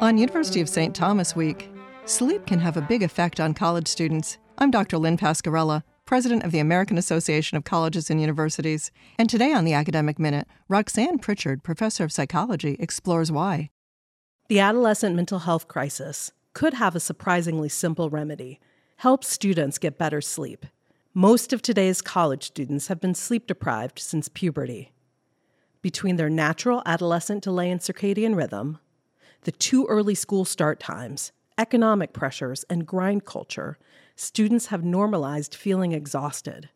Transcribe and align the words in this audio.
On 0.00 0.18
University 0.18 0.60
of 0.60 0.68
St. 0.68 0.94
Thomas 0.94 1.36
Week, 1.36 1.70
sleep 2.04 2.46
can 2.46 2.58
have 2.58 2.76
a 2.76 2.82
big 2.82 3.04
effect 3.04 3.38
on 3.38 3.54
college 3.54 3.86
students. 3.86 4.38
I'm 4.58 4.72
Dr. 4.72 4.98
Lynn 4.98 5.16
Pasquerella, 5.16 5.84
president 6.04 6.42
of 6.42 6.50
the 6.50 6.58
American 6.58 6.98
Association 6.98 7.56
of 7.56 7.64
Colleges 7.64 8.10
and 8.10 8.20
Universities. 8.20 8.90
And 9.18 9.30
today 9.30 9.52
on 9.52 9.64
the 9.64 9.72
Academic 9.72 10.18
Minute, 10.18 10.48
Roxanne 10.68 11.20
Prichard, 11.20 11.62
professor 11.62 12.02
of 12.02 12.12
psychology, 12.12 12.76
explores 12.80 13.30
why. 13.30 13.70
The 14.48 14.58
adolescent 14.58 15.14
mental 15.14 15.38
health 15.38 15.68
crisis 15.68 16.32
could 16.54 16.74
have 16.74 16.96
a 16.96 17.00
surprisingly 17.00 17.68
simple 17.68 18.10
remedy 18.10 18.58
help 18.96 19.22
students 19.22 19.78
get 19.78 19.96
better 19.96 20.20
sleep. 20.20 20.66
Most 21.14 21.52
of 21.52 21.62
today's 21.62 22.02
college 22.02 22.42
students 22.42 22.88
have 22.88 23.00
been 23.00 23.14
sleep 23.14 23.46
deprived 23.46 24.00
since 24.00 24.28
puberty. 24.28 24.92
Between 25.82 26.16
their 26.16 26.30
natural 26.30 26.82
adolescent 26.84 27.44
delay 27.44 27.70
in 27.70 27.78
circadian 27.78 28.34
rhythm, 28.34 28.78
the 29.44 29.52
too 29.52 29.86
early 29.86 30.14
school 30.14 30.44
start 30.44 30.80
times, 30.80 31.32
economic 31.56 32.12
pressures, 32.12 32.64
and 32.68 32.86
grind 32.86 33.24
culture, 33.24 33.78
students 34.16 34.66
have 34.66 34.84
normalized 34.84 35.54
feeling 35.54 35.92
exhausted. 35.92 36.68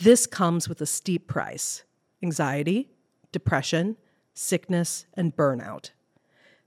This 0.00 0.26
comes 0.26 0.68
with 0.68 0.80
a 0.80 0.86
steep 0.86 1.26
price 1.26 1.82
anxiety, 2.22 2.90
depression, 3.32 3.96
sickness, 4.34 5.06
and 5.14 5.34
burnout. 5.36 5.90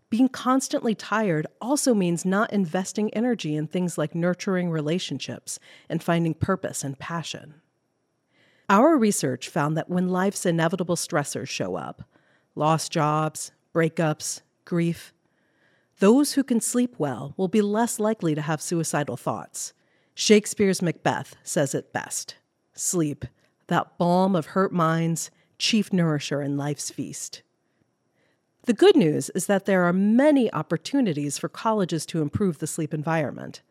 Being 0.10 0.30
constantly 0.30 0.96
tired 0.96 1.46
also 1.62 1.94
means 1.94 2.26
not 2.26 2.52
investing 2.52 3.14
energy 3.14 3.56
in 3.56 3.68
things 3.68 3.98
like 3.98 4.16
nurturing 4.16 4.72
relationships 4.72 5.60
and 5.88 6.02
finding 6.02 6.34
purpose 6.34 6.84
and 6.84 6.98
passion. 6.98 7.56
Our 8.70 8.98
research 8.98 9.50
found 9.50 9.78
that 9.78 9.90
when 9.90 10.10
life's 10.10 10.46
inevitable 10.46 10.96
stressors 10.96 11.50
show 11.50 11.76
up 11.76 12.04
lost 12.56 12.92
jobs, 12.92 13.52
breakups, 13.74 14.42
grief 14.70 15.14
those 16.00 16.34
who 16.34 16.44
can 16.44 16.62
sleep 16.62 16.96
well 16.98 17.34
will 17.36 17.50
be 17.50 17.62
less 17.62 18.00
likely 18.00 18.34
to 18.34 18.42
have 18.42 18.62
suicidal 18.62 19.18
thoughts. 19.18 19.74
Shakespeare's 20.16 20.82
Macbeth 20.82 21.36
says 21.44 21.76
it 21.76 21.94
best 21.94 22.36
Sleep, 22.74 23.26
that 23.68 23.98
balm 23.98 24.36
of 24.36 24.48
hurt 24.48 24.72
minds, 24.72 25.30
chief 25.58 25.92
nourisher 25.92 26.42
in 26.42 26.56
life's 26.56 26.90
feast. 26.90 27.42
The 28.64 28.74
good 28.74 28.96
news 28.96 29.30
is 29.32 29.48
that 29.48 29.66
there 29.66 29.84
are 29.84 29.94
many 29.94 30.52
opportunities 30.54 31.38
for 31.38 31.50
colleges 31.50 32.06
to 32.08 32.22
improve 32.22 32.60
the 32.60 32.68
sleep 32.68 32.94
environment. 32.94 33.62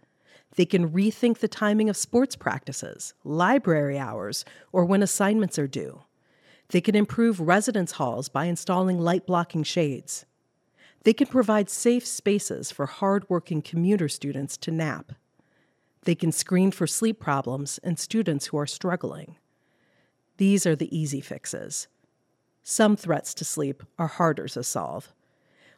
They 0.57 0.67
can 0.67 0.91
rethink 0.91 1.39
the 1.39 1.49
timing 1.49 1.89
of 1.89 1.97
sports 1.97 2.37
practices, 2.37 3.15
library 3.25 3.99
hours, 3.99 4.45
or 4.73 4.85
when 4.85 5.03
assignments 5.03 5.59
are 5.59 5.69
due. 5.69 6.03
They 6.69 6.83
can 6.83 6.95
improve 6.95 7.41
residence 7.41 7.93
halls 7.93 8.29
by 8.29 8.45
installing 8.47 8.99
light 8.99 9.27
blocking 9.27 9.63
shades. 9.63 10.27
They 11.05 11.13
can 11.13 11.27
provide 11.27 11.71
safe 11.71 12.07
spaces 12.07 12.71
for 12.71 12.87
hardworking 12.87 13.63
commuter 13.63 14.09
students 14.09 14.57
to 14.59 14.71
nap. 14.71 15.13
They 16.03 16.15
can 16.15 16.33
screen 16.33 16.71
for 16.71 16.87
sleep 16.87 17.21
problems 17.21 17.79
in 17.83 17.97
students 17.97 18.47
who 18.47 18.59
are 18.59 18.67
struggling. 18.67 19.37
These 20.37 20.67
are 20.67 20.77
the 20.77 20.97
easy 20.97 21.21
fixes. 21.21 21.89
Some 22.63 22.97
threats 22.97 23.35
to 23.35 23.45
sleep 23.45 23.83
are 23.99 24.07
harder 24.07 24.47
to 24.49 24.63
solve. 24.63 25.13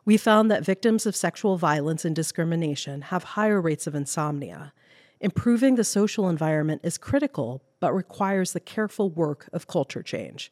We 0.05 0.17
found 0.17 0.51
that 0.51 0.65
victims 0.65 1.07
of 1.07 1.15
sexual 1.15 1.57
violence 1.57 2.05
and 2.05 2.17
discrimination 2.17 3.03
have 3.03 3.25
higher 3.25 3.61
rates 3.61 3.87
of 3.87 3.95
insomnia. 3.95 4.73
Improving 5.21 5.75
the 5.75 5.85
social 5.85 6.29
environment 6.29 6.81
is 6.83 6.99
critical, 6.99 7.63
but 7.79 7.93
requires 7.95 8.53
the 8.53 8.61
careful 8.61 9.11
work 9.11 9.49
of 9.53 9.67
culture 9.67 10.03
change. 10.03 10.51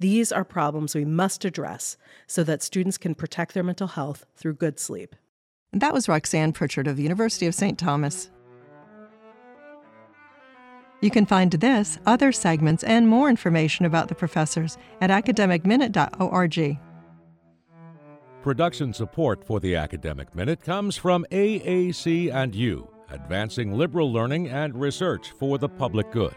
These 0.00 0.30
are 0.30 0.44
problems 0.44 0.94
we 0.94 1.04
must 1.04 1.44
address 1.44 1.96
so 2.28 2.44
that 2.44 2.62
students 2.62 2.98
can 2.98 3.16
protect 3.16 3.54
their 3.54 3.64
mental 3.64 3.88
health 3.88 4.26
through 4.36 4.54
good 4.54 4.78
sleep. 4.78 5.16
And 5.72 5.82
That 5.82 5.92
was 5.92 6.08
Roxanne 6.08 6.52
Prichard 6.52 6.86
of 6.86 6.96
the 6.96 7.02
University 7.02 7.46
of 7.46 7.54
St. 7.54 7.76
Thomas. 7.76 8.30
You 11.00 11.10
can 11.10 11.26
find 11.26 11.50
this, 11.50 11.98
other 12.06 12.32
segments, 12.32 12.84
and 12.84 13.08
more 13.08 13.28
information 13.28 13.84
about 13.84 14.08
the 14.08 14.14
professors 14.14 14.78
at 15.00 15.10
academicminute.org. 15.10 16.78
Production 18.42 18.92
support 18.92 19.44
for 19.44 19.58
the 19.60 19.74
Academic 19.76 20.34
Minute 20.34 20.60
comes 20.60 20.96
from 20.96 21.26
AAC&U, 21.32 22.88
advancing 23.10 23.72
liberal 23.72 24.12
learning 24.12 24.48
and 24.48 24.80
research 24.80 25.32
for 25.38 25.58
the 25.58 25.68
public 25.68 26.10
good. 26.12 26.34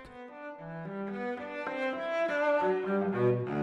Thank 2.61 2.87
you. 2.87 3.60